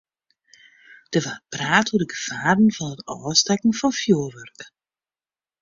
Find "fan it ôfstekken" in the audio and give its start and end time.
2.77-3.73